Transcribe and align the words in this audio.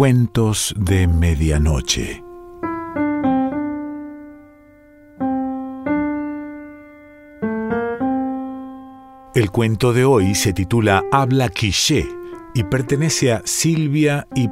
Cuentos 0.00 0.74
de 0.78 1.06
Medianoche. 1.06 2.24
El 9.34 9.50
cuento 9.50 9.92
de 9.92 10.06
hoy 10.06 10.34
se 10.34 10.54
titula 10.54 11.04
Habla 11.12 11.50
Quiché 11.50 12.08
y 12.54 12.64
pertenece 12.64 13.34
a 13.34 13.42
Silvia 13.44 14.26
y 14.34 14.48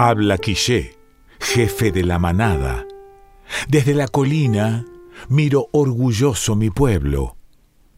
Habla 0.00 0.38
Quiché, 0.38 0.96
jefe 1.40 1.90
de 1.90 2.04
la 2.04 2.20
manada. 2.20 2.86
Desde 3.66 3.94
la 3.94 4.06
colina 4.06 4.84
miro 5.28 5.70
orgulloso 5.72 6.54
mi 6.54 6.70
pueblo. 6.70 7.36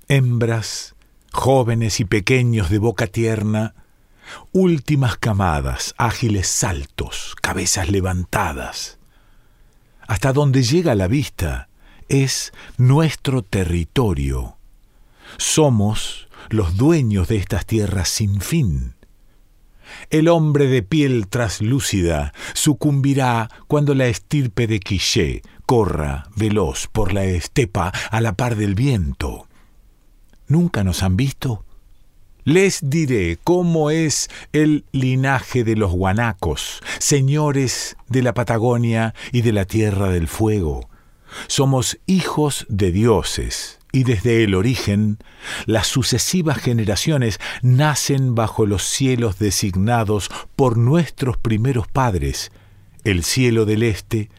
Hembras, 0.09 0.95
jóvenes 1.31 2.01
y 2.01 2.07
pequeños 2.07 2.71
de 2.71 2.79
boca 2.79 3.07
tierna, 3.07 3.75
últimas 4.53 5.19
camadas, 5.19 5.95
ágiles 5.99 6.49
saltos, 6.49 7.37
cabezas 7.43 7.91
levantadas. 7.91 8.99
Hasta 10.09 10.33
donde 10.33 10.63
llega 10.63 10.95
la 10.95 11.07
vista 11.07 11.69
es 12.09 12.55
nuestro 12.79 13.43
territorio. 13.43 14.57
Somos 15.37 16.29
los 16.49 16.79
dueños 16.79 17.29
de 17.29 17.37
estas 17.37 17.67
tierras 17.67 18.09
sin 18.09 18.41
fin 18.41 18.95
el 20.11 20.29
hombre 20.29 20.67
de 20.67 20.83
piel 20.83 21.29
traslúcida 21.29 22.33
sucumbirá 22.55 23.49
cuando 23.67 23.95
la 23.95 24.07
estirpe 24.07 24.67
de 24.67 24.81
Quiché 24.81 25.43
corra 25.67 26.29
veloz 26.37 26.89
por 26.89 27.13
la 27.13 27.25
estepa 27.25 27.93
a 28.11 28.21
la 28.21 28.33
par 28.33 28.57
del 28.57 28.75
viento. 28.75 29.47
¿Nunca 30.49 30.83
nos 30.83 31.03
han 31.03 31.17
visto? 31.17 31.65
Les 32.45 32.81
diré 32.83 33.39
cómo 33.45 33.91
es 33.91 34.29
el 34.53 34.85
linaje 34.93 35.63
de 35.63 35.77
los 35.77 35.93
guanacos, 35.93 36.81
señores 36.99 37.97
de 38.09 38.23
la 38.23 38.33
Patagonia 38.33 39.15
y 39.31 39.43
de 39.43 39.53
la 39.53 39.67
Tierra 39.67 40.09
del 40.09 40.27
Fuego. 40.27 40.89
Somos 41.49 41.99
hijos 42.07 42.67
de 42.69 42.93
dioses, 42.93 43.79
y 43.93 44.05
desde 44.05 44.45
el 44.45 44.55
origen, 44.55 45.19
las 45.67 45.87
sucesivas 45.87 46.59
generaciones 46.59 47.41
nacen 47.63 48.35
bajo 48.35 48.67
los 48.67 48.85
cielos 48.85 49.39
designados 49.39 50.31
por 50.57 50.77
nuestros 50.77 51.37
primeros 51.37 51.89
padres, 51.89 52.53
el 53.05 53.25
cielo 53.25 53.65
del 53.65 53.83
este, 53.83 54.31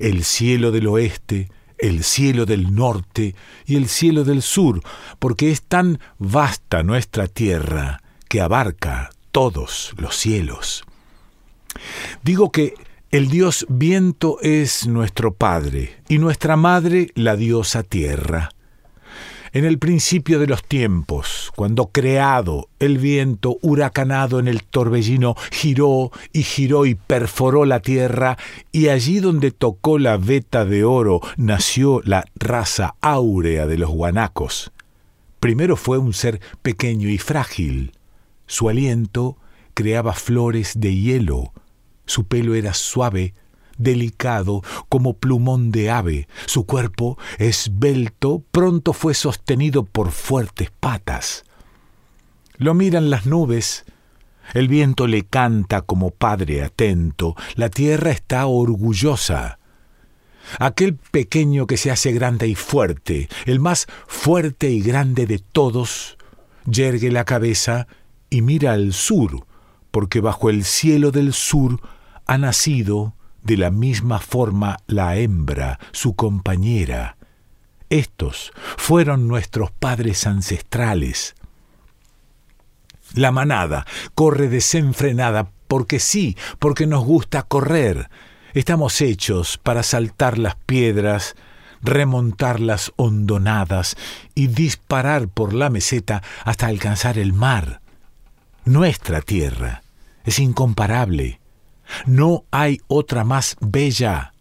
el 0.00 0.24
cielo 0.24 0.70
del 0.70 0.86
oeste, 0.86 1.48
el 1.78 2.04
cielo 2.04 2.46
del 2.46 2.74
norte 2.74 3.34
y 3.66 3.76
el 3.76 3.88
cielo 3.88 4.24
del 4.24 4.42
sur, 4.42 4.82
porque 5.18 5.50
es 5.50 5.62
tan 5.62 5.98
vasta 6.18 6.82
nuestra 6.82 7.26
tierra 7.26 8.02
que 8.28 8.40
abarca 8.40 9.10
todos 9.32 9.92
los 9.96 10.16
cielos. 10.16 10.84
Digo 12.22 12.50
que 12.50 12.74
el 13.10 13.28
dios 13.28 13.66
viento 13.68 14.38
es 14.40 14.86
nuestro 14.86 15.34
padre 15.34 15.96
y 16.08 16.18
nuestra 16.18 16.56
madre 16.56 17.10
la 17.14 17.36
diosa 17.36 17.82
tierra. 17.82 18.50
En 19.52 19.64
el 19.64 19.80
principio 19.80 20.38
de 20.38 20.46
los 20.46 20.62
tiempos, 20.62 21.50
cuando 21.56 21.86
creado 21.86 22.68
el 22.78 22.98
viento 22.98 23.58
huracanado 23.62 24.38
en 24.38 24.46
el 24.46 24.62
torbellino 24.62 25.34
giró 25.50 26.12
y 26.32 26.44
giró 26.44 26.86
y 26.86 26.94
perforó 26.94 27.64
la 27.64 27.80
tierra, 27.80 28.38
y 28.70 28.90
allí 28.90 29.18
donde 29.18 29.50
tocó 29.50 29.98
la 29.98 30.18
veta 30.18 30.64
de 30.64 30.84
oro 30.84 31.20
nació 31.36 32.00
la 32.04 32.24
raza 32.36 32.94
áurea 33.00 33.66
de 33.66 33.76
los 33.76 33.90
guanacos. 33.90 34.70
Primero 35.40 35.74
fue 35.74 35.98
un 35.98 36.12
ser 36.12 36.40
pequeño 36.62 37.08
y 37.08 37.18
frágil. 37.18 37.90
Su 38.46 38.68
aliento 38.68 39.36
creaba 39.74 40.12
flores 40.12 40.74
de 40.76 40.94
hielo. 40.94 41.52
Su 42.06 42.22
pelo 42.22 42.54
era 42.54 42.72
suave, 42.72 43.34
delicado 43.80 44.62
como 44.88 45.14
plumón 45.14 45.72
de 45.72 45.90
ave. 45.90 46.28
Su 46.46 46.64
cuerpo, 46.66 47.18
esbelto, 47.38 48.44
pronto 48.50 48.92
fue 48.92 49.14
sostenido 49.14 49.84
por 49.84 50.12
fuertes 50.12 50.70
patas. 50.70 51.44
Lo 52.56 52.74
miran 52.74 53.10
las 53.10 53.26
nubes, 53.26 53.84
el 54.52 54.68
viento 54.68 55.06
le 55.06 55.24
canta 55.24 55.82
como 55.82 56.10
padre 56.10 56.62
atento, 56.62 57.34
la 57.54 57.70
tierra 57.70 58.10
está 58.10 58.46
orgullosa. 58.46 59.58
Aquel 60.58 60.96
pequeño 60.96 61.66
que 61.66 61.76
se 61.76 61.90
hace 61.90 62.12
grande 62.12 62.48
y 62.48 62.54
fuerte, 62.54 63.28
el 63.46 63.60
más 63.60 63.86
fuerte 64.06 64.70
y 64.70 64.80
grande 64.82 65.26
de 65.26 65.38
todos, 65.38 66.18
yergue 66.66 67.10
la 67.10 67.24
cabeza 67.24 67.86
y 68.30 68.42
mira 68.42 68.72
al 68.72 68.92
sur, 68.92 69.46
porque 69.90 70.20
bajo 70.20 70.50
el 70.50 70.64
cielo 70.64 71.12
del 71.12 71.32
sur 71.32 71.80
ha 72.26 72.38
nacido 72.38 73.14
de 73.42 73.56
la 73.56 73.70
misma 73.70 74.18
forma 74.18 74.78
la 74.86 75.16
hembra, 75.16 75.78
su 75.92 76.14
compañera. 76.14 77.16
Estos 77.88 78.52
fueron 78.76 79.26
nuestros 79.26 79.70
padres 79.70 80.26
ancestrales. 80.26 81.34
La 83.14 83.32
manada 83.32 83.86
corre 84.14 84.48
desenfrenada 84.48 85.50
porque 85.66 85.98
sí, 85.98 86.36
porque 86.58 86.86
nos 86.86 87.04
gusta 87.04 87.42
correr. 87.42 88.10
Estamos 88.54 89.00
hechos 89.00 89.58
para 89.58 89.82
saltar 89.82 90.38
las 90.38 90.54
piedras, 90.54 91.34
remontar 91.82 92.60
las 92.60 92.92
hondonadas 92.96 93.96
y 94.34 94.48
disparar 94.48 95.28
por 95.28 95.52
la 95.54 95.70
meseta 95.70 96.22
hasta 96.44 96.66
alcanzar 96.66 97.18
el 97.18 97.32
mar. 97.32 97.80
Nuestra 98.64 99.20
tierra 99.20 99.82
es 100.24 100.38
incomparable. 100.38 101.39
No 102.06 102.44
hay 102.50 102.80
otra 102.88 103.24
más 103.24 103.56
bella. 103.60 104.32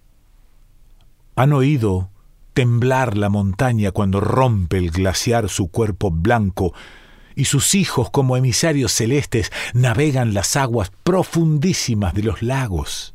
¿Han 1.36 1.54
oído 1.54 2.10
temblar 2.54 3.18
la 3.18 3.30
montaña 3.30 3.92
cuando 3.92 4.20
rompe 4.20 4.78
el 4.78 4.92
glaciar 4.92 5.50
su 5.50 5.70
cuerpo 5.70 6.12
blanco 6.12 6.74
y 7.36 7.46
sus 7.46 7.76
hijos 7.76 8.10
como 8.10 8.36
emisarios 8.36 8.92
celestes 8.92 9.52
navegan 9.74 10.34
las 10.34 10.58
aguas 10.58 10.92
profundísimas 11.04 12.14
de 12.14 12.24
los 12.24 12.42
lagos? 12.42 13.14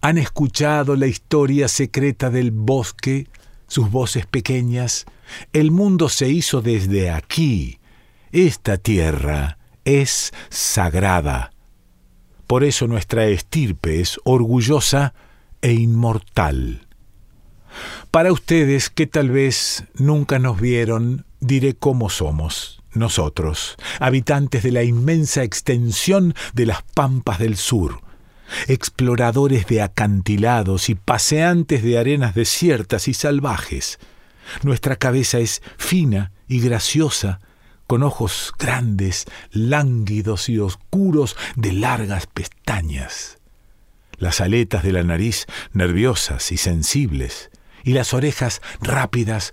¿Han 0.00 0.18
escuchado 0.18 0.96
la 0.96 1.06
historia 1.06 1.68
secreta 1.68 2.28
del 2.28 2.50
bosque, 2.50 3.28
sus 3.68 3.90
voces 3.90 4.26
pequeñas? 4.26 5.06
El 5.52 5.70
mundo 5.70 6.08
se 6.08 6.28
hizo 6.28 6.60
desde 6.60 7.10
aquí. 7.10 7.78
Esta 8.32 8.76
tierra 8.76 9.58
es 9.84 10.34
sagrada 10.50 11.52
por 12.46 12.64
eso 12.64 12.86
nuestra 12.86 13.26
estirpe 13.26 14.00
es 14.00 14.20
orgullosa 14.24 15.14
e 15.62 15.72
inmortal. 15.72 16.86
Para 18.10 18.32
ustedes 18.32 18.88
que 18.88 19.06
tal 19.06 19.30
vez 19.30 19.84
nunca 19.94 20.38
nos 20.38 20.60
vieron, 20.60 21.26
diré 21.40 21.74
cómo 21.74 22.08
somos 22.08 22.82
nosotros, 22.94 23.76
habitantes 24.00 24.62
de 24.62 24.72
la 24.72 24.82
inmensa 24.82 25.42
extensión 25.42 26.34
de 26.54 26.66
las 26.66 26.82
pampas 26.82 27.38
del 27.38 27.56
sur, 27.56 28.00
exploradores 28.68 29.66
de 29.66 29.82
acantilados 29.82 30.88
y 30.88 30.94
paseantes 30.94 31.82
de 31.82 31.98
arenas 31.98 32.34
desiertas 32.34 33.08
y 33.08 33.14
salvajes. 33.14 33.98
Nuestra 34.62 34.96
cabeza 34.96 35.38
es 35.38 35.62
fina 35.76 36.32
y 36.48 36.60
graciosa, 36.60 37.40
con 37.86 38.02
ojos 38.02 38.52
grandes, 38.58 39.26
lánguidos 39.50 40.48
y 40.48 40.58
oscuros 40.58 41.36
de 41.56 41.72
largas 41.72 42.26
pestañas, 42.26 43.38
las 44.18 44.40
aletas 44.40 44.82
de 44.82 44.92
la 44.92 45.02
nariz 45.02 45.46
nerviosas 45.72 46.50
y 46.52 46.56
sensibles, 46.56 47.50
y 47.84 47.92
las 47.92 48.14
orejas 48.14 48.62
rápidas, 48.80 49.52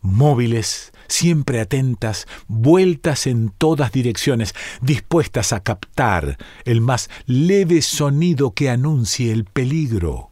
móviles, 0.00 0.92
siempre 1.08 1.60
atentas, 1.60 2.26
vueltas 2.46 3.26
en 3.26 3.50
todas 3.50 3.92
direcciones, 3.92 4.54
dispuestas 4.80 5.52
a 5.52 5.60
captar 5.60 6.38
el 6.64 6.80
más 6.80 7.10
leve 7.26 7.82
sonido 7.82 8.52
que 8.52 8.70
anuncie 8.70 9.32
el 9.32 9.44
peligro. 9.44 10.30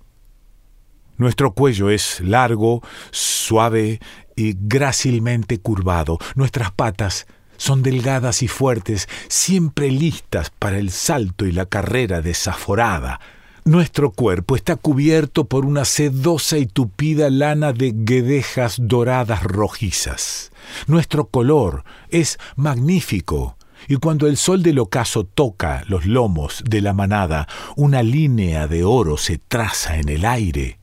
Nuestro 1.18 1.52
cuello 1.52 1.90
es 1.90 2.20
largo, 2.20 2.82
suave 3.10 4.00
y 4.34 4.56
grácilmente 4.58 5.58
curvado. 5.58 6.18
Nuestras 6.34 6.72
patas 6.72 7.26
son 7.62 7.84
delgadas 7.84 8.42
y 8.42 8.48
fuertes, 8.48 9.08
siempre 9.28 9.88
listas 9.88 10.50
para 10.50 10.78
el 10.78 10.90
salto 10.90 11.46
y 11.46 11.52
la 11.52 11.64
carrera 11.64 12.20
desaforada. 12.20 13.20
Nuestro 13.64 14.10
cuerpo 14.10 14.56
está 14.56 14.74
cubierto 14.74 15.44
por 15.44 15.64
una 15.64 15.84
sedosa 15.84 16.58
y 16.58 16.66
tupida 16.66 17.30
lana 17.30 17.72
de 17.72 17.92
guedejas 17.94 18.78
doradas 18.80 19.44
rojizas. 19.44 20.50
Nuestro 20.88 21.26
color 21.26 21.84
es 22.08 22.40
magnífico 22.56 23.56
y 23.86 23.94
cuando 23.94 24.26
el 24.26 24.38
sol 24.38 24.64
del 24.64 24.80
ocaso 24.80 25.22
toca 25.22 25.84
los 25.86 26.04
lomos 26.04 26.64
de 26.66 26.80
la 26.80 26.92
manada, 26.92 27.46
una 27.76 28.02
línea 28.02 28.66
de 28.66 28.82
oro 28.82 29.16
se 29.16 29.38
traza 29.38 29.98
en 29.98 30.08
el 30.08 30.24
aire. 30.24 30.80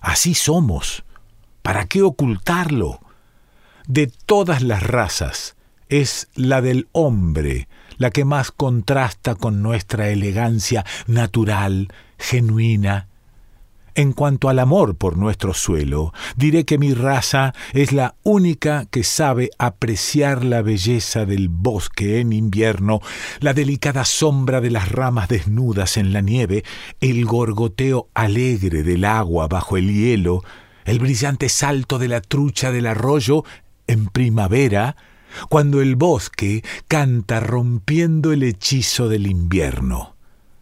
Así 0.00 0.34
somos. 0.34 1.04
¿Para 1.62 1.86
qué 1.86 2.02
ocultarlo? 2.02 2.98
De 3.86 4.08
todas 4.08 4.62
las 4.62 4.82
razas, 4.82 5.54
es 5.90 6.28
la 6.34 6.62
del 6.62 6.88
hombre 6.92 7.68
la 8.00 8.10
que 8.10 8.24
más 8.24 8.50
contrasta 8.50 9.34
con 9.34 9.62
nuestra 9.62 10.08
elegancia 10.08 10.86
natural, 11.06 11.88
genuina, 12.18 13.08
en 13.94 14.14
cuanto 14.14 14.48
al 14.48 14.58
amor 14.58 14.96
por 14.96 15.18
nuestro 15.18 15.52
suelo, 15.52 16.14
diré 16.34 16.64
que 16.64 16.78
mi 16.78 16.94
raza 16.94 17.52
es 17.74 17.92
la 17.92 18.14
única 18.22 18.86
que 18.86 19.04
sabe 19.04 19.50
apreciar 19.58 20.44
la 20.44 20.62
belleza 20.62 21.26
del 21.26 21.50
bosque 21.50 22.20
en 22.20 22.32
invierno, 22.32 23.00
la 23.40 23.52
delicada 23.52 24.06
sombra 24.06 24.62
de 24.62 24.70
las 24.70 24.90
ramas 24.90 25.28
desnudas 25.28 25.98
en 25.98 26.14
la 26.14 26.22
nieve, 26.22 26.64
el 27.02 27.26
gorgoteo 27.26 28.08
alegre 28.14 28.82
del 28.82 29.04
agua 29.04 29.46
bajo 29.46 29.76
el 29.76 29.92
hielo, 29.92 30.42
el 30.86 31.00
brillante 31.00 31.50
salto 31.50 31.98
de 31.98 32.08
la 32.08 32.22
trucha 32.22 32.72
del 32.72 32.86
arroyo 32.86 33.44
en 33.86 34.06
primavera, 34.06 34.96
cuando 35.48 35.80
el 35.80 35.96
bosque 35.96 36.62
canta 36.88 37.40
rompiendo 37.40 38.32
el 38.32 38.42
hechizo 38.42 39.08
del 39.08 39.26
invierno. 39.26 40.16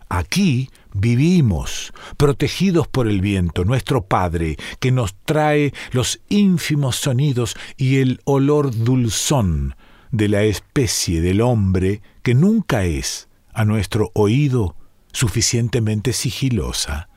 Aquí 0.09 0.71
vivimos, 0.95 1.93
protegidos 2.17 2.89
por 2.89 3.09
el 3.09 3.21
viento, 3.21 3.65
nuestro 3.65 4.07
Padre, 4.07 4.57
que 4.81 4.91
nos 4.91 5.15
trae 5.25 5.75
los 5.93 6.21
ínfimos 6.29 6.97
sonidos 6.97 7.57
y 7.77 7.99
el 7.99 8.21
olor 8.25 8.75
dulzón 8.75 9.75
de 10.11 10.29
la 10.29 10.43
especie 10.45 11.21
del 11.21 11.43
hombre 11.43 12.01
que 12.23 12.35
nunca 12.35 12.85
es, 12.85 13.29
a 13.53 13.65
nuestro 13.65 14.11
oído, 14.15 14.77
suficientemente 15.13 16.13
sigilosa. 16.13 17.09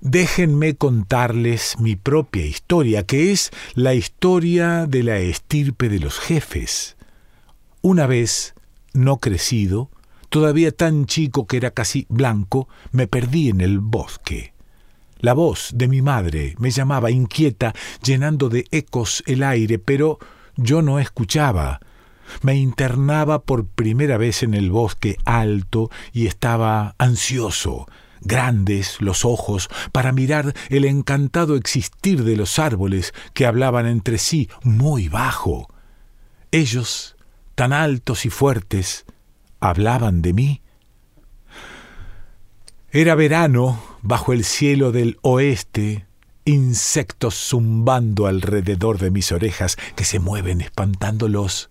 Déjenme 0.00 0.74
contarles 0.74 1.76
mi 1.78 1.96
propia 1.96 2.44
historia, 2.44 3.04
que 3.04 3.32
es 3.32 3.50
la 3.74 3.94
historia 3.94 4.86
de 4.86 5.02
la 5.02 5.18
estirpe 5.18 5.88
de 5.88 6.00
los 6.00 6.18
jefes. 6.18 6.96
Una 7.82 8.06
vez, 8.06 8.54
no 8.92 9.18
crecido, 9.18 9.90
todavía 10.28 10.72
tan 10.72 11.06
chico 11.06 11.46
que 11.46 11.56
era 11.56 11.70
casi 11.70 12.06
blanco, 12.08 12.68
me 12.92 13.06
perdí 13.06 13.48
en 13.48 13.60
el 13.60 13.78
bosque. 13.78 14.52
La 15.18 15.34
voz 15.34 15.70
de 15.74 15.86
mi 15.86 16.00
madre 16.00 16.54
me 16.58 16.70
llamaba 16.70 17.10
inquieta, 17.10 17.74
llenando 18.02 18.48
de 18.48 18.66
ecos 18.70 19.22
el 19.26 19.42
aire, 19.42 19.78
pero 19.78 20.18
yo 20.56 20.80
no 20.80 20.98
escuchaba. 20.98 21.80
Me 22.42 22.56
internaba 22.56 23.42
por 23.42 23.66
primera 23.66 24.16
vez 24.16 24.42
en 24.42 24.54
el 24.54 24.70
bosque 24.70 25.18
alto 25.26 25.90
y 26.12 26.26
estaba 26.26 26.94
ansioso, 26.96 27.86
grandes 28.20 29.00
los 29.00 29.24
ojos, 29.24 29.68
para 29.92 30.12
mirar 30.12 30.54
el 30.68 30.84
encantado 30.84 31.56
existir 31.56 32.24
de 32.24 32.36
los 32.36 32.58
árboles 32.58 33.14
que 33.34 33.46
hablaban 33.46 33.86
entre 33.86 34.18
sí 34.18 34.48
muy 34.62 35.08
bajo. 35.08 35.68
Ellos, 36.50 37.16
tan 37.54 37.72
altos 37.72 38.26
y 38.26 38.30
fuertes, 38.30 39.04
hablaban 39.60 40.22
de 40.22 40.32
mí. 40.32 40.62
Era 42.90 43.14
verano 43.14 43.80
bajo 44.02 44.32
el 44.32 44.44
cielo 44.44 44.90
del 44.90 45.18
oeste, 45.22 46.06
insectos 46.44 47.34
zumbando 47.34 48.26
alrededor 48.26 48.98
de 48.98 49.10
mis 49.10 49.30
orejas 49.30 49.76
que 49.94 50.04
se 50.04 50.18
mueven 50.18 50.60
espantándolos. 50.60 51.70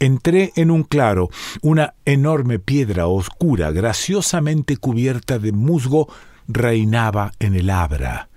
Entré 0.00 0.52
en 0.56 0.70
un 0.70 0.82
claro, 0.82 1.28
una 1.60 1.92
enorme 2.06 2.58
piedra 2.58 3.06
oscura, 3.06 3.70
graciosamente 3.70 4.78
cubierta 4.78 5.38
de 5.38 5.52
musgo, 5.52 6.08
reinaba 6.48 7.32
en 7.38 7.54
el 7.54 7.68
abra. 7.68 8.30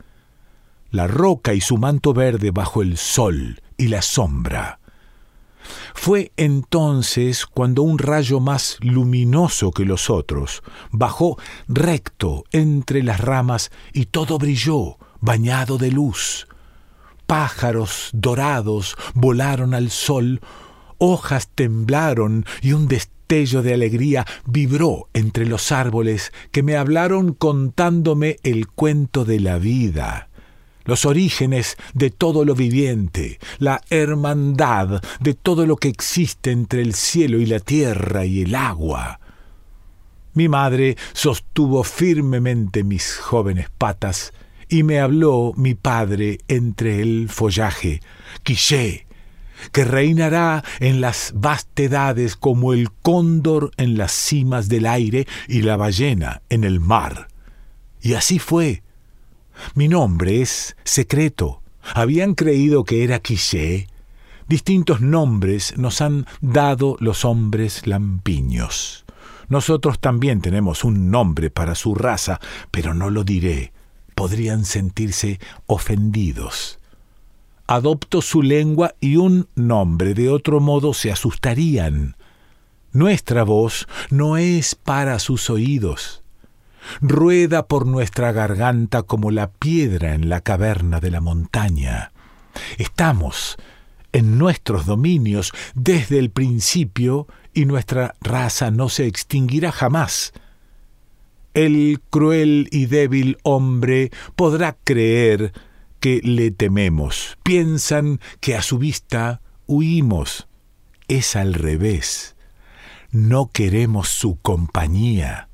La 0.91 1.07
roca 1.07 1.53
y 1.53 1.61
su 1.61 1.77
manto 1.77 2.13
verde 2.13 2.51
bajo 2.51 2.81
el 2.81 2.97
sol 2.97 3.61
y 3.77 3.87
la 3.87 4.01
sombra. 4.01 4.79
Fue 5.93 6.33
entonces 6.35 7.45
cuando 7.45 7.83
un 7.83 7.97
rayo 7.97 8.41
más 8.41 8.77
luminoso 8.81 9.71
que 9.71 9.85
los 9.85 10.09
otros 10.09 10.63
bajó 10.91 11.37
recto 11.69 12.43
entre 12.51 13.03
las 13.03 13.21
ramas 13.21 13.71
y 13.93 14.07
todo 14.07 14.37
brilló, 14.37 14.97
bañado 15.21 15.77
de 15.77 15.91
luz. 15.91 16.45
Pájaros 17.25 18.09
dorados 18.11 18.97
volaron 19.13 19.73
al 19.73 19.91
sol, 19.91 20.41
hojas 21.03 21.49
temblaron 21.53 22.45
y 22.61 22.71
un 22.71 22.87
destello 22.87 23.61
de 23.61 23.73
alegría 23.73 24.25
vibró 24.45 25.09
entre 25.13 25.45
los 25.45 25.71
árboles 25.71 26.31
que 26.51 26.63
me 26.63 26.77
hablaron 26.77 27.33
contándome 27.33 28.37
el 28.43 28.67
cuento 28.67 29.25
de 29.25 29.39
la 29.39 29.57
vida 29.59 30.29
los 30.85 31.05
orígenes 31.05 31.77
de 31.93 32.09
todo 32.09 32.43
lo 32.43 32.55
viviente, 32.55 33.39
la 33.57 33.79
hermandad 33.89 35.01
de 35.21 35.33
todo 35.33 35.65
lo 35.65 35.77
que 35.77 35.87
existe 35.87 36.51
entre 36.51 36.81
el 36.81 36.93
cielo 36.93 37.39
y 37.39 37.45
la 37.45 37.61
tierra 37.61 38.25
y 38.25 38.41
el 38.41 38.53
agua. 38.53 39.21
Mi 40.33 40.49
madre 40.49 40.97
sostuvo 41.13 41.85
firmemente 41.85 42.83
mis 42.83 43.15
jóvenes 43.15 43.69
patas 43.77 44.33
y 44.67 44.83
me 44.83 44.99
habló 44.99 45.53
mi 45.55 45.73
padre 45.73 46.39
entre 46.49 47.01
el 47.01 47.29
follaje, 47.29 48.01
Quiché, 48.43 49.05
que 49.71 49.85
reinará 49.85 50.63
en 50.79 51.01
las 51.01 51.31
vastedades 51.35 52.35
como 52.35 52.73
el 52.73 52.91
cóndor 52.91 53.71
en 53.77 53.97
las 53.97 54.11
cimas 54.11 54.69
del 54.69 54.85
aire 54.85 55.27
y 55.47 55.61
la 55.61 55.77
ballena 55.77 56.41
en 56.49 56.63
el 56.63 56.79
mar. 56.79 57.27
Y 58.01 58.15
así 58.15 58.39
fue, 58.39 58.83
mi 59.75 59.87
nombre 59.87 60.41
es 60.41 60.75
secreto. 60.83 61.61
Habían 61.93 62.33
creído 62.35 62.83
que 62.83 63.03
era 63.03 63.19
Quiché. 63.19 63.87
Distintos 64.47 65.01
nombres 65.01 65.77
nos 65.77 66.01
han 66.01 66.25
dado 66.41 66.97
los 66.99 67.25
hombres 67.25 67.87
lampiños. 67.87 69.05
Nosotros 69.49 69.99
también 69.99 70.41
tenemos 70.41 70.83
un 70.83 71.11
nombre 71.11 71.49
para 71.49 71.75
su 71.75 71.95
raza, 71.95 72.39
pero 72.71 72.93
no 72.93 73.09
lo 73.09 73.23
diré. 73.23 73.71
Podrían 74.15 74.65
sentirse 74.65 75.39
ofendidos. 75.65 76.79
Adopto 77.67 78.21
su 78.21 78.41
lengua 78.41 78.95
y 78.99 79.17
un 79.17 79.47
nombre, 79.55 80.13
de 80.13 80.29
otro 80.29 80.59
modo 80.59 80.93
se 80.93 81.11
asustarían. 81.11 82.15
Nuestra 82.91 83.43
voz 83.43 83.87
no 84.09 84.37
es 84.37 84.75
para 84.75 85.19
sus 85.19 85.49
oídos 85.49 86.23
rueda 87.01 87.67
por 87.67 87.85
nuestra 87.85 88.31
garganta 88.31 89.03
como 89.03 89.31
la 89.31 89.51
piedra 89.51 90.13
en 90.13 90.29
la 90.29 90.41
caverna 90.41 90.99
de 90.99 91.11
la 91.11 91.21
montaña. 91.21 92.11
Estamos 92.77 93.57
en 94.11 94.37
nuestros 94.37 94.85
dominios 94.85 95.51
desde 95.73 96.19
el 96.19 96.29
principio 96.29 97.27
y 97.53 97.65
nuestra 97.65 98.15
raza 98.21 98.71
no 98.71 98.89
se 98.89 99.07
extinguirá 99.07 99.71
jamás. 99.71 100.33
El 101.53 102.01
cruel 102.09 102.67
y 102.71 102.87
débil 102.87 103.37
hombre 103.43 104.11
podrá 104.35 104.75
creer 104.83 105.53
que 106.03 106.19
le 106.21 106.51
tememos. 106.51 107.37
Piensan 107.43 108.19
que 108.41 108.57
a 108.57 108.61
su 108.61 108.77
vista 108.77 109.39
huimos. 109.67 110.49
Es 111.07 111.37
al 111.37 111.53
revés. 111.53 112.35
No 113.11 113.49
queremos 113.53 114.09
su 114.09 114.35
compañía. 114.35 115.47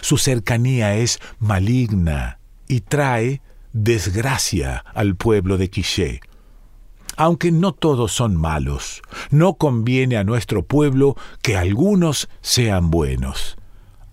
Su 0.00 0.16
cercanía 0.16 0.96
es 0.96 1.20
maligna 1.38 2.38
y 2.66 2.80
trae 2.80 3.42
desgracia 3.74 4.86
al 4.94 5.16
pueblo 5.16 5.58
de 5.58 5.68
Quiché. 5.68 6.20
Aunque 7.18 7.52
no 7.52 7.72
todos 7.72 8.10
son 8.10 8.36
malos, 8.36 9.02
no 9.28 9.56
conviene 9.56 10.16
a 10.16 10.24
nuestro 10.24 10.64
pueblo 10.64 11.14
que 11.42 11.58
algunos 11.58 12.30
sean 12.40 12.90
buenos. 12.90 13.58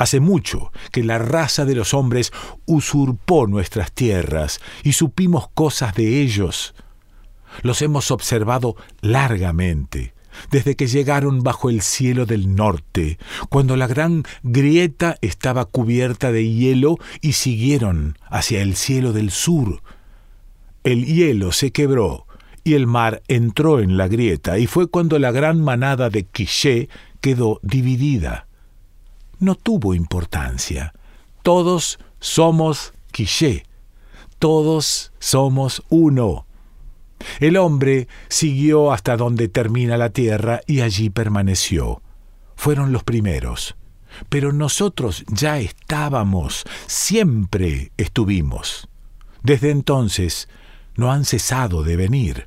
Hace 0.01 0.20
mucho 0.20 0.72
que 0.91 1.03
la 1.03 1.20
raza 1.20 1.63
de 1.63 1.75
los 1.75 1.93
hombres 1.93 2.34
usurpó 2.65 3.46
nuestras 3.46 3.91
tierras 3.91 4.60
y 4.81 4.93
supimos 4.93 5.50
cosas 5.53 5.93
de 5.93 6.24
ellos. 6.24 6.74
Los 7.62 7.84
hemos 7.84 8.10
observado 8.10 8.75
largamente 9.01 10.15
desde 10.50 10.75
que 10.75 10.88
llegaron 10.88 11.43
bajo 11.43 11.70
el 11.70 11.84
cielo 11.84 12.25
del 12.25 12.55
norte, 12.55 13.20
cuando 13.50 13.77
la 13.77 13.86
gran 13.86 14.24
grieta 14.41 15.20
estaba 15.22 15.65
cubierta 15.65 16.31
de 16.31 16.51
hielo 16.51 16.98
y 17.22 17.34
siguieron 17.34 18.17
hacia 18.27 18.63
el 18.63 18.77
cielo 18.77 19.13
del 19.13 19.29
sur. 19.29 19.84
El 20.84 21.05
hielo 21.05 21.51
se 21.51 21.72
quebró 21.72 22.25
y 22.63 22.74
el 22.74 22.88
mar 22.88 23.22
entró 23.27 23.79
en 23.79 23.98
la 23.98 24.08
grieta, 24.08 24.58
y 24.58 24.65
fue 24.65 24.88
cuando 24.88 25.20
la 25.20 25.31
gran 25.31 25.62
manada 25.62 26.10
de 26.10 26.24
Quiché 26.24 26.89
quedó 27.20 27.60
dividida. 27.62 28.48
No 29.42 29.56
tuvo 29.56 29.96
importancia. 29.96 30.94
Todos 31.42 31.98
somos 32.20 32.94
Quiché. 33.12 33.66
Todos 34.38 35.12
somos 35.18 35.84
uno. 35.90 36.46
El 37.40 37.58
hombre 37.58 38.08
siguió 38.30 38.92
hasta 38.92 39.18
donde 39.18 39.48
termina 39.48 39.98
la 39.98 40.12
tierra 40.12 40.62
y 40.68 40.82
allí 40.82 41.10
permaneció. 41.10 42.04
fueron 42.56 42.92
los 42.92 43.04
primeros, 43.04 43.76
pero 44.30 44.54
nosotros 44.54 45.24
ya 45.28 45.58
estábamos, 45.58 46.64
siempre 46.86 47.92
estuvimos. 47.98 48.88
Desde 49.42 49.72
entonces 49.72 50.48
no 50.96 51.12
han 51.12 51.26
cesado 51.26 51.82
de 51.82 51.96
venir. 51.96 52.46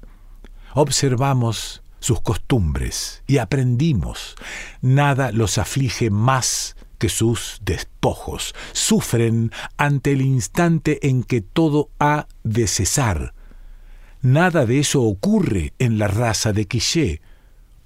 Observamos 0.74 1.82
sus 1.98 2.20
costumbres 2.20 3.24
y 3.26 3.38
aprendimos. 3.38 4.36
Nada 4.80 5.32
los 5.32 5.58
aflige 5.58 6.10
más 6.10 6.76
que 6.98 7.08
sus 7.08 7.60
despojos. 7.64 8.54
Sufren 8.72 9.50
ante 9.76 10.12
el 10.12 10.22
instante 10.22 11.08
en 11.08 11.22
que 11.22 11.40
todo 11.40 11.90
ha 11.98 12.26
de 12.42 12.66
cesar. 12.66 13.34
Nada 14.22 14.66
de 14.66 14.80
eso 14.80 15.02
ocurre 15.02 15.74
en 15.78 15.98
la 15.98 16.08
raza 16.08 16.52
de 16.52 16.66
Quiché. 16.66 17.20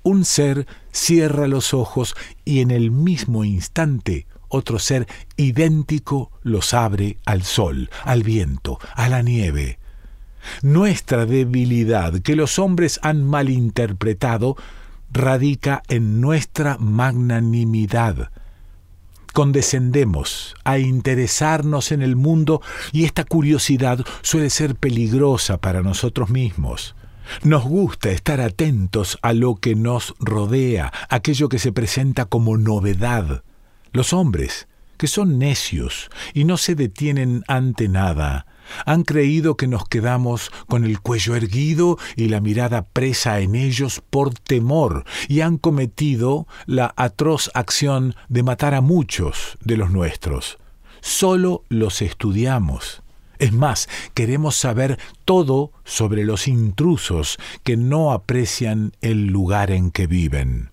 Un 0.03 0.25
ser 0.25 0.67
cierra 0.93 1.49
los 1.49 1.75
ojos 1.75 2.15
y 2.45 2.61
en 2.61 2.71
el 2.71 2.91
mismo 2.91 3.45
instante 3.45 4.27
otro 4.49 4.79
ser 4.79 5.07
idéntico 5.37 6.31
los 6.43 6.75
abre 6.75 7.19
al 7.27 7.43
sol, 7.43 7.91
al 8.05 8.23
viento, 8.23 8.79
a 8.95 9.09
la 9.09 9.23
nieve. 9.23 9.79
Nuestra 10.62 11.27
debilidad, 11.27 12.21
que 12.21 12.35
los 12.35 12.59
hombres 12.59 12.99
han 13.03 13.23
malinterpretado, 13.23 14.57
radica 15.12 15.83
en 15.88 16.21
nuestra 16.21 16.79
magnanimidad. 16.79 18.31
Condescendemos 19.32 20.54
a 20.64 20.78
interesarnos 20.78 21.92
en 21.92 22.02
el 22.02 22.16
mundo 22.16 22.61
y 22.92 23.04
esta 23.04 23.25
curiosidad 23.25 24.04
suele 24.23 24.50
ser 24.50 24.75
peligrosa 24.75 25.58
para 25.58 25.82
nosotros 25.82 26.30
mismos. 26.30 26.94
Nos 27.42 27.64
gusta 27.64 28.11
estar 28.11 28.40
atentos 28.40 29.18
a 29.23 29.32
lo 29.32 29.56
que 29.56 29.75
nos 29.75 30.14
rodea, 30.18 30.92
aquello 31.08 31.49
que 31.49 31.58
se 31.58 31.73
presenta 31.73 32.25
como 32.25 32.56
novedad. 32.56 33.44
Los 33.92 34.12
hombres, 34.12 34.66
que 34.97 35.06
son 35.06 35.38
necios 35.38 36.11
y 36.35 36.44
no 36.44 36.56
se 36.56 36.75
detienen 36.75 37.44
ante 37.47 37.88
nada, 37.88 38.47
han 38.87 39.02
creído 39.02 39.56
que 39.56 39.66
nos 39.66 39.88
quedamos 39.88 40.50
con 40.66 40.84
el 40.84 41.00
cuello 41.00 41.37
erguido 41.37 41.98
y 42.16 42.28
la 42.28 42.40
mirada 42.40 42.87
presa 42.87 43.40
en 43.40 43.54
ellos 43.54 44.02
por 44.10 44.34
temor, 44.34 45.04
y 45.28 45.40
han 45.40 45.58
cometido 45.58 46.46
la 46.66 46.92
atroz 46.96 47.50
acción 47.54 48.14
de 48.28 48.42
matar 48.42 48.75
a 48.75 48.80
muchos 48.80 49.58
de 49.60 49.76
los 49.76 49.90
nuestros. 49.90 50.58
Solo 51.00 51.64
los 51.68 52.02
estudiamos. 52.02 53.02
Es 53.38 53.52
más, 53.52 53.88
queremos 54.14 54.56
saber 54.56 54.98
todo 55.25 55.72
sobre 55.84 56.25
los 56.25 56.48
intrusos 56.48 57.38
que 57.62 57.76
no 57.76 58.12
aprecian 58.12 58.92
el 59.00 59.26
lugar 59.26 59.70
en 59.70 59.92
que 59.92 60.06
viven. 60.08 60.70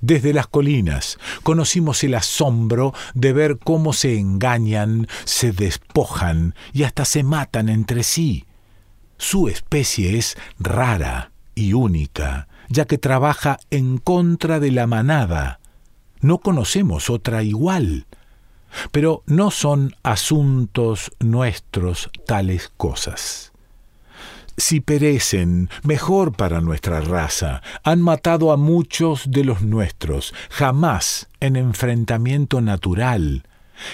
Desde 0.00 0.32
las 0.32 0.46
colinas 0.46 1.18
conocimos 1.42 2.02
el 2.04 2.14
asombro 2.14 2.94
de 3.14 3.32
ver 3.32 3.58
cómo 3.58 3.92
se 3.92 4.18
engañan, 4.18 5.08
se 5.24 5.52
despojan 5.52 6.54
y 6.72 6.84
hasta 6.84 7.04
se 7.04 7.22
matan 7.22 7.68
entre 7.68 8.02
sí. 8.02 8.46
Su 9.18 9.48
especie 9.48 10.16
es 10.16 10.38
rara 10.58 11.32
y 11.54 11.74
única, 11.74 12.48
ya 12.68 12.86
que 12.86 12.96
trabaja 12.96 13.58
en 13.70 13.98
contra 13.98 14.60
de 14.60 14.70
la 14.70 14.86
manada. 14.86 15.60
No 16.20 16.38
conocemos 16.38 17.10
otra 17.10 17.42
igual. 17.42 18.06
Pero 18.92 19.24
no 19.26 19.50
son 19.50 19.96
asuntos 20.04 21.10
nuestros 21.18 22.08
tales 22.24 22.72
cosas 22.76 23.49
si 24.60 24.80
perecen, 24.80 25.68
mejor 25.82 26.32
para 26.32 26.60
nuestra 26.60 27.00
raza. 27.00 27.62
Han 27.82 28.00
matado 28.00 28.52
a 28.52 28.56
muchos 28.56 29.30
de 29.30 29.44
los 29.44 29.62
nuestros, 29.62 30.34
jamás 30.50 31.28
en 31.40 31.56
enfrentamiento 31.56 32.60
natural. 32.60 33.44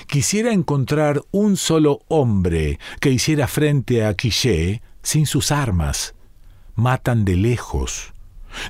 Quisiera 0.07 0.53
encontrar 0.53 1.23
un 1.31 1.57
solo 1.57 2.01
hombre 2.09 2.79
que 3.01 3.11
hiciera 3.11 3.47
frente 3.47 4.05
a 4.05 4.15
Quiché 4.15 4.83
sin 5.03 5.27
sus 5.27 5.53
armas. 5.53 6.15
Matan 6.75 7.25
de 7.25 7.37
lejos. 7.37 8.13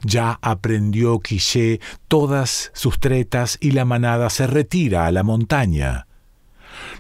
Ya 0.03 0.39
aprendió 0.43 1.21
Quiché 1.21 1.81
todas 2.09 2.71
sus 2.75 3.01
tretas 3.01 3.57
y 3.61 3.71
la 3.71 3.85
manada 3.85 4.31
se 4.31 4.47
retira 4.47 5.07
a 5.07 5.13
la 5.13 5.23
montaña. 5.23 6.07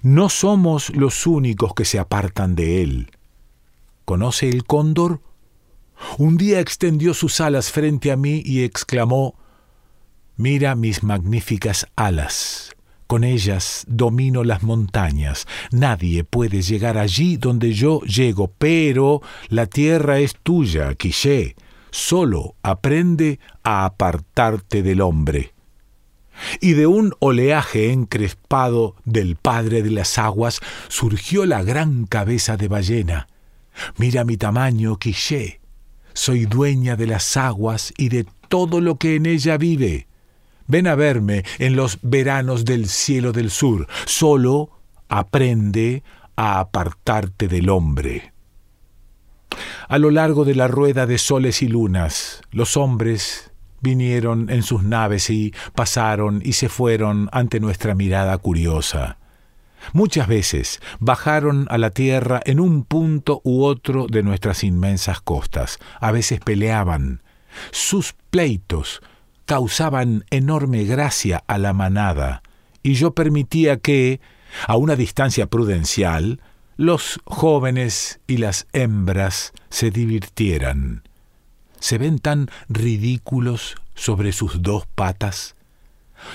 No 0.02 0.28
somos 0.28 0.90
los 0.90 1.26
únicos 1.26 1.74
que 1.74 1.84
se 1.84 1.98
apartan 1.98 2.54
de 2.54 2.82
él. 2.82 3.10
¿Conoce 4.06 4.48
el 4.48 4.62
cóndor? 4.62 5.20
Un 6.16 6.36
día 6.36 6.60
extendió 6.60 7.12
sus 7.12 7.40
alas 7.40 7.72
frente 7.72 8.12
a 8.12 8.16
mí 8.16 8.40
y 8.44 8.62
exclamó, 8.62 9.34
Mira 10.36 10.76
mis 10.76 11.02
magníficas 11.02 11.88
alas. 11.96 12.70
Con 13.08 13.25
ellas 13.25 13.84
domino 13.88 14.44
las 14.44 14.62
montañas. 14.62 15.48
Nadie 15.72 16.22
puede 16.22 16.62
llegar 16.62 16.98
allí 16.98 17.36
donde 17.36 17.72
yo 17.72 18.00
llego, 18.02 18.52
pero 18.58 19.22
la 19.48 19.66
tierra 19.66 20.20
es 20.20 20.36
tuya, 20.40 20.94
Quiché. 20.94 21.56
Solo 21.90 22.54
aprende 22.62 23.40
a 23.64 23.86
apartarte 23.86 24.84
del 24.84 25.00
hombre. 25.00 25.52
Y 26.60 26.75
de 26.75 26.86
un 26.86 27.12
oleaje 27.18 27.90
encrespado 27.90 28.94
del 29.04 29.34
Padre 29.34 29.82
de 29.82 29.90
las 29.90 30.16
Aguas 30.16 30.60
surgió 30.86 31.44
la 31.44 31.64
gran 31.64 32.06
cabeza 32.06 32.56
de 32.56 32.68
ballena. 32.68 33.26
Mira 33.97 34.25
mi 34.25 34.37
tamaño, 34.37 34.99
Quiché. 34.99 35.61
Soy 36.12 36.47
dueña 36.47 36.97
de 36.97 37.06
las 37.06 37.37
aguas 37.37 37.92
y 37.97 38.09
de 38.09 38.26
todo 38.49 38.80
lo 38.80 38.97
que 38.97 39.16
en 39.16 39.26
ella 39.26 39.59
vive. 39.59 40.06
Ven 40.66 40.87
a 40.87 40.95
verme 40.95 41.45
en 41.59 41.76
los 41.76 41.99
veranos 42.02 42.64
del 42.64 42.88
cielo 42.88 43.33
del 43.33 43.50
sur. 43.50 43.87
Solo 44.06 44.71
aprende 45.09 46.02
a 46.37 46.61
apartarte 46.61 47.49
del 47.49 47.68
hombre. 47.68 48.33
A 49.88 49.99
lo 49.99 50.11
largo 50.11 50.45
de 50.45 50.54
la 50.54 50.68
rueda 50.68 51.06
de 51.06 51.18
soles 51.18 51.62
y 51.62 51.68
lunas, 51.68 52.42
los 52.50 52.76
hombres 52.76 53.52
vinieron 53.80 54.50
en 54.50 54.62
sus 54.62 54.83
naves 54.83 55.30
y 55.30 55.54
pasaron 55.75 56.40
y 56.45 56.54
se 56.54 56.68
fueron 56.68 57.28
ante 57.33 57.61
nuestra 57.61 57.95
mirada 57.95 58.37
curiosa. 58.38 59.18
Muchas 59.93 60.28
veces 60.28 60.81
bajaron 60.99 61.66
a 61.71 61.78
la 61.78 61.90
tierra 61.90 62.40
en 62.45 62.61
un 62.61 62.85
punto 62.85 63.40
u 63.45 63.64
otro 63.64 64.07
de 64.09 64.23
nuestras 64.23 64.64
inmensas 64.64 65.21
costas. 65.21 65.78
A 66.00 66.12
veces 66.12 66.40
peleaban. 66.40 67.23
Sus 67.71 68.14
pleitos 68.31 69.00
causaban 69.47 70.25
enorme 70.31 70.85
gracia 70.85 71.43
a 71.47 71.59
la 71.59 71.73
manada, 71.73 72.43
y 72.83 72.95
yo 72.95 73.12
permitía 73.12 73.78
que, 73.78 74.21
a 74.66 74.76
una 74.76 74.97
distancia 74.97 75.47
prudencial, 75.47 76.40
los 76.76 77.21
jóvenes 77.25 78.21
y 78.26 78.37
las 78.37 78.66
hembras 78.73 79.52
se 79.71 79.90
divirtieran. 79.90 81.02
Se 81.81 81.99
ven 81.99 82.19
tan 82.19 82.50
ridículos 82.69 83.76
sobre 83.95 84.33
sus 84.33 84.62
dos 84.62 84.87
patas. 84.95 85.55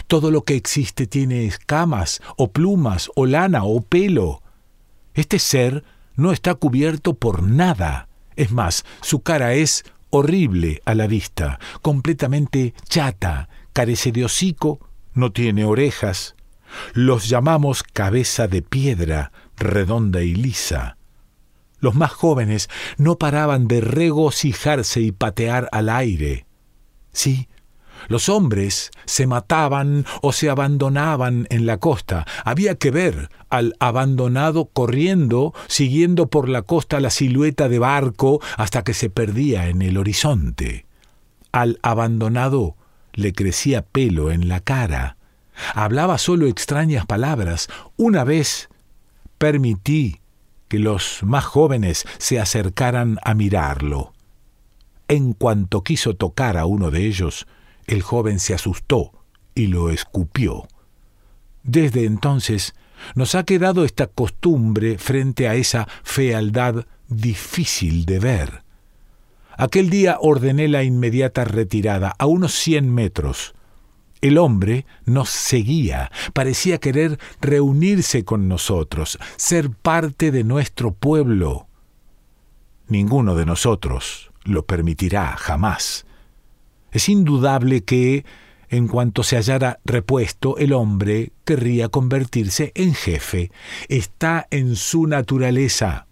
Todo 0.07 0.31
lo 0.31 0.43
que 0.43 0.55
existe 0.55 1.07
tiene 1.07 1.45
escamas, 1.45 2.21
o 2.37 2.51
plumas, 2.51 3.09
o 3.15 3.25
lana, 3.25 3.63
o 3.63 3.81
pelo. 3.81 4.41
Este 5.13 5.39
ser 5.39 5.83
no 6.15 6.31
está 6.31 6.55
cubierto 6.55 7.13
por 7.13 7.43
nada. 7.43 8.07
Es 8.35 8.51
más, 8.51 8.85
su 9.01 9.21
cara 9.21 9.53
es 9.53 9.83
horrible 10.09 10.81
a 10.85 10.93
la 10.93 11.07
vista, 11.07 11.59
completamente 11.81 12.73
chata, 12.87 13.49
carece 13.73 14.11
de 14.11 14.25
hocico, 14.25 14.79
no 15.13 15.31
tiene 15.31 15.65
orejas. 15.65 16.35
Los 16.93 17.27
llamamos 17.27 17.83
cabeza 17.83 18.47
de 18.47 18.61
piedra, 18.61 19.31
redonda 19.57 20.21
y 20.21 20.35
lisa. 20.35 20.97
Los 21.79 21.95
más 21.95 22.11
jóvenes 22.11 22.69
no 22.97 23.17
paraban 23.17 23.67
de 23.67 23.81
regocijarse 23.81 25.01
y 25.01 25.11
patear 25.11 25.67
al 25.71 25.89
aire. 25.89 26.45
Sí, 27.11 27.47
los 28.07 28.29
hombres 28.29 28.91
se 29.05 29.27
mataban 29.27 30.05
o 30.21 30.31
se 30.31 30.49
abandonaban 30.49 31.47
en 31.49 31.65
la 31.65 31.77
costa. 31.77 32.25
Había 32.43 32.75
que 32.75 32.91
ver 32.91 33.29
al 33.49 33.75
abandonado 33.79 34.65
corriendo, 34.65 35.53
siguiendo 35.67 36.27
por 36.27 36.49
la 36.49 36.61
costa 36.61 36.99
la 36.99 37.09
silueta 37.09 37.69
de 37.69 37.79
barco 37.79 38.41
hasta 38.57 38.83
que 38.83 38.93
se 38.93 39.09
perdía 39.09 39.67
en 39.67 39.81
el 39.81 39.97
horizonte. 39.97 40.85
Al 41.51 41.79
abandonado 41.81 42.75
le 43.13 43.33
crecía 43.33 43.81
pelo 43.81 44.31
en 44.31 44.47
la 44.47 44.61
cara. 44.61 45.17
Hablaba 45.75 46.17
solo 46.17 46.47
extrañas 46.47 47.05
palabras. 47.05 47.67
Una 47.97 48.23
vez 48.23 48.69
permití 49.37 50.21
que 50.67 50.79
los 50.79 51.19
más 51.23 51.43
jóvenes 51.43 52.05
se 52.17 52.39
acercaran 52.39 53.19
a 53.23 53.33
mirarlo. 53.33 54.13
En 55.09 55.33
cuanto 55.33 55.83
quiso 55.83 56.15
tocar 56.15 56.57
a 56.57 56.65
uno 56.65 56.91
de 56.91 57.05
ellos, 57.05 57.45
el 57.87 58.01
joven 58.01 58.39
se 58.39 58.53
asustó 58.53 59.11
y 59.55 59.67
lo 59.67 59.89
escupió. 59.89 60.67
Desde 61.63 62.05
entonces 62.05 62.73
nos 63.15 63.35
ha 63.35 63.43
quedado 63.43 63.83
esta 63.83 64.07
costumbre 64.07 64.97
frente 64.97 65.47
a 65.47 65.55
esa 65.55 65.87
fealdad 66.03 66.85
difícil 67.07 68.05
de 68.05 68.19
ver. 68.19 68.63
Aquel 69.57 69.89
día 69.89 70.17
ordené 70.19 70.67
la 70.67 70.83
inmediata 70.83 71.43
retirada 71.43 72.15
a 72.17 72.25
unos 72.25 72.53
cien 72.53 72.93
metros. 72.93 73.53
El 74.21 74.37
hombre 74.37 74.85
nos 75.05 75.29
seguía, 75.29 76.11
parecía 76.33 76.77
querer 76.77 77.19
reunirse 77.41 78.23
con 78.23 78.47
nosotros, 78.47 79.19
ser 79.35 79.71
parte 79.71 80.31
de 80.31 80.43
nuestro 80.43 80.93
pueblo. 80.93 81.67
Ninguno 82.87 83.35
de 83.35 83.45
nosotros 83.45 84.31
lo 84.43 84.65
permitirá 84.65 85.35
jamás. 85.37 86.05
Es 86.91 87.09
indudable 87.09 87.83
que, 87.83 88.25
en 88.69 88.87
cuanto 88.87 89.23
se 89.23 89.37
hallara 89.37 89.79
repuesto, 89.85 90.57
el 90.57 90.73
hombre 90.73 91.31
querría 91.45 91.89
convertirse 91.89 92.71
en 92.75 92.93
jefe. 92.93 93.51
Está 93.89 94.47
en 94.51 94.75
su 94.75 95.07
naturaleza. 95.07 96.07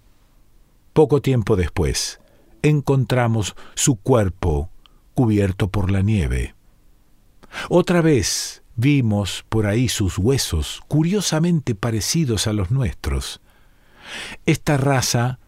Poco 0.93 1.21
tiempo 1.21 1.55
después, 1.55 2.19
encontramos 2.61 3.55
su 3.75 3.95
cuerpo 3.95 4.69
cubierto 5.13 5.69
por 5.69 5.91
la 5.91 6.01
nieve. 6.01 6.55
Otra 7.69 8.01
vez 8.01 8.63
vimos 8.75 9.45
por 9.49 9.65
ahí 9.65 9.89
sus 9.89 10.17
huesos, 10.17 10.81
curiosamente 10.87 11.75
parecidos 11.75 12.47
a 12.47 12.53
los 12.53 12.71
nuestros. 12.71 13.41
Esta 14.45 14.77
raza 14.77 15.39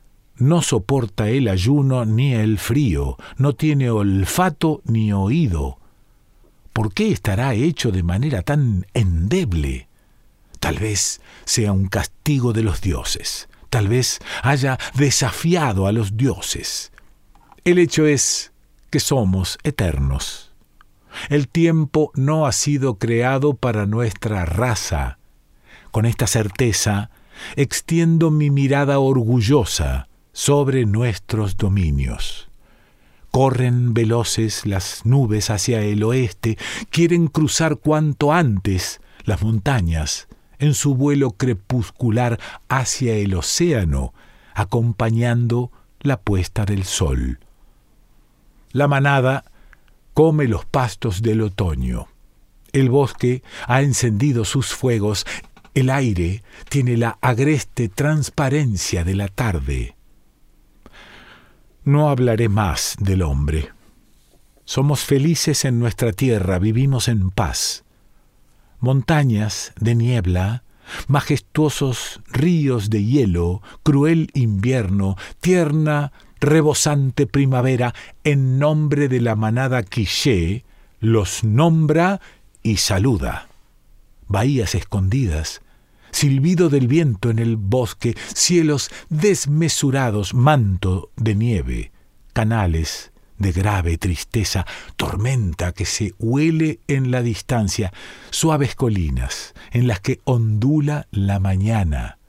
no 0.42 0.64
soporta 0.64 1.30
el 1.30 1.48
ayuno 1.48 2.04
ni 2.04 2.34
el 2.34 2.58
frío, 2.58 3.16
no 3.38 3.54
tiene 3.54 3.92
olfato 3.92 4.82
ni 4.86 5.14
oído. 5.14 5.78
¿Por 6.74 6.96
qué 6.96 7.12
estará 7.12 7.54
hecho 7.54 7.92
de 7.92 8.02
manera 8.02 8.42
tan 8.42 8.88
endeble? 8.96 9.88
Tal 10.60 10.80
vez 10.80 11.22
sea 11.46 11.72
un 11.72 11.88
castigo 11.88 12.54
de 12.54 12.64
los 12.64 12.82
dioses, 12.82 13.50
tal 13.70 13.88
vez 13.88 14.18
haya 14.42 14.80
desafiado 14.96 15.86
a 15.86 15.92
los 15.92 16.18
dioses. 16.18 16.92
El 17.64 17.78
hecho 17.78 18.08
es 18.08 18.52
que 18.90 19.00
somos 19.00 19.60
eternos. 19.62 20.54
El 21.30 21.50
tiempo 21.50 22.12
no 22.16 22.48
ha 22.48 22.52
sido 22.52 22.96
creado 22.96 23.54
para 23.54 23.86
nuestra 23.86 24.46
raza. 24.46 25.20
Con 25.92 26.08
esta 26.08 26.26
certeza, 26.26 27.12
extiendo 27.56 28.32
mi 28.32 28.50
mirada 28.50 28.98
orgullosa 28.98 30.08
sobre 30.34 30.86
nuestros 30.86 31.58
dominios. 31.58 32.50
Corren 33.32 33.94
veloces 33.94 34.66
las 34.66 35.06
nubes 35.06 35.50
hacia 35.50 35.82
el 35.82 36.04
oeste, 36.04 36.58
quieren 36.90 37.28
cruzar 37.28 37.78
cuanto 37.78 38.34
antes 38.34 39.02
las 39.24 39.42
montañas 39.42 40.28
en 40.60 40.74
su 40.74 40.96
vuelo 40.96 41.32
crepuscular 41.32 42.40
hacia 42.70 43.16
el 43.16 43.34
océano, 43.34 44.14
acompañando 44.54 45.72
la 46.02 46.20
puesta 46.20 46.66
del 46.66 46.84
sol. 46.84 47.40
La 48.72 48.88
manada 48.88 49.46
come 50.14 50.48
los 50.48 50.66
pastos 50.66 51.22
del 51.22 51.42
otoño. 51.42 52.08
El 52.74 52.90
bosque 52.90 53.44
ha 53.68 53.82
encendido 53.82 54.46
sus 54.46 54.68
fuegos, 54.68 55.26
el 55.74 55.90
aire 55.90 56.44
tiene 56.70 56.96
la 56.96 57.18
agreste 57.22 57.90
transparencia 57.90 59.04
de 59.04 59.16
la 59.16 59.28
tarde. 59.30 59.96
No 61.84 62.10
hablaré 62.10 62.48
más 62.48 62.96
del 63.00 63.24
hombre. 63.24 63.70
Somos 64.66 65.02
felices 65.02 65.66
en 65.66 65.80
nuestra 65.80 66.12
tierra, 66.12 66.60
vivimos 66.60 67.08
en 67.08 67.32
paz. 67.32 67.84
Montañas 68.80 69.74
de 69.80 69.96
niebla, 69.96 70.64
majestuosos 71.08 72.22
ríos 72.28 72.92
de 72.92 73.04
hielo, 73.04 73.64
cruel 73.82 74.30
invierno, 74.34 75.18
tierna 75.40 76.12
rebosante 76.40 77.26
primavera, 77.26 77.96
en 78.24 78.60
nombre 78.60 79.08
de 79.08 79.22
la 79.22 79.36
manada 79.36 79.84
Quiché, 79.84 80.66
los 81.00 81.44
nombra 81.44 82.22
y 82.62 82.78
saluda. 82.78 83.48
Bahías 84.28 84.76
escondidas, 84.76 85.62
silbido 86.12 86.70
del 86.70 86.88
viento 86.88 87.30
en 87.30 87.40
el 87.40 87.58
bosque, 87.58 88.16
cielos 88.34 88.90
desmesurados, 89.10 90.34
manto 90.34 91.12
de 91.16 91.36
nieve, 91.36 91.92
canales 92.34 93.12
de 93.42 93.52
grave 93.52 93.98
tristeza, 93.98 94.66
tormenta 94.96 95.74
que 95.74 95.86
se 95.86 96.14
huele 96.20 96.80
en 96.88 97.12
la 97.12 97.22
distancia, 97.22 97.92
suaves 98.30 98.76
colinas 98.76 99.54
en 99.72 99.88
las 99.88 100.00
que 100.00 100.22
ondula 100.24 101.08
la 101.12 101.40
mañana, 101.40 102.20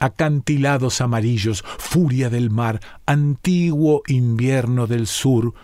acantilados 0.00 1.00
amarillos, 1.00 1.62
furia 1.78 2.30
del 2.30 2.50
mar, 2.50 2.80
antiguo 3.04 4.02
invierno 4.06 4.86
del 4.86 5.06
sur, 5.06 5.54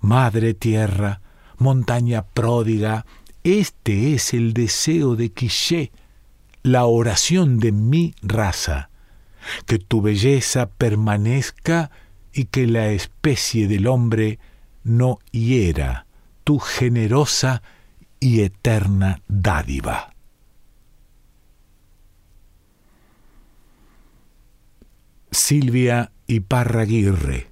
madre 0.00 0.54
tierra, 0.54 1.20
montaña 1.58 2.22
pródiga, 2.22 3.04
este 3.44 4.14
es 4.14 4.34
el 4.34 4.54
deseo 4.54 5.16
de 5.16 5.32
Quiché, 5.32 5.92
la 6.62 6.84
oración 6.84 7.58
de 7.58 7.72
mi 7.72 8.14
raza, 8.22 8.90
que 9.66 9.78
tu 9.78 10.02
belleza 10.02 10.70
permanezca 10.70 11.90
y 12.32 12.44
que 12.46 12.66
la 12.66 12.88
especie 12.88 13.68
del 13.68 13.86
hombre 13.86 14.38
no 14.84 15.18
hiera 15.30 16.06
tu 16.44 16.58
generosa 16.58 17.62
y 18.20 18.42
eterna 18.42 19.22
dádiva. 19.28 20.14
Silvia 25.30 26.12
Iparraguirre. 26.26 27.51